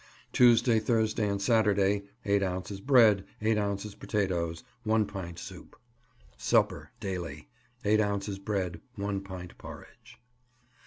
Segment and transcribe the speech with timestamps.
[0.33, 5.75] Tuesday, Thursday and Saturday 8 ounces bread, 8 ounces potatoes, 1 pint soup.
[6.37, 7.49] Supper Daily
[7.85, 10.19] 8 ounces bread, 1 pint porridge.